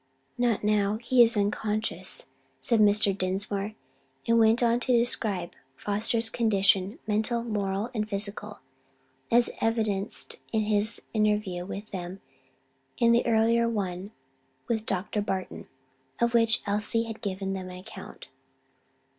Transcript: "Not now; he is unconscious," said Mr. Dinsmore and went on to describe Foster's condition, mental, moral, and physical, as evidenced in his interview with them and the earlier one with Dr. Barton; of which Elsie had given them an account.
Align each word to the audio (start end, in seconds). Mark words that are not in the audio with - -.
"Not 0.35 0.63
now; 0.63 0.95
he 0.97 1.21
is 1.21 1.37
unconscious," 1.37 2.25
said 2.59 2.79
Mr. 2.79 3.15
Dinsmore 3.15 3.75
and 4.27 4.39
went 4.39 4.63
on 4.63 4.79
to 4.79 4.97
describe 4.97 5.51
Foster's 5.75 6.27
condition, 6.27 6.97
mental, 7.05 7.43
moral, 7.43 7.91
and 7.93 8.09
physical, 8.09 8.61
as 9.29 9.51
evidenced 9.61 10.39
in 10.51 10.63
his 10.63 11.03
interview 11.13 11.67
with 11.67 11.91
them 11.91 12.19
and 12.99 13.13
the 13.13 13.27
earlier 13.27 13.69
one 13.69 14.09
with 14.67 14.87
Dr. 14.87 15.21
Barton; 15.21 15.67
of 16.19 16.33
which 16.33 16.63
Elsie 16.65 17.03
had 17.03 17.21
given 17.21 17.53
them 17.53 17.69
an 17.69 17.77
account. 17.77 18.27